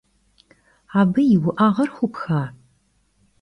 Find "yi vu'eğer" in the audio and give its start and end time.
1.29-1.87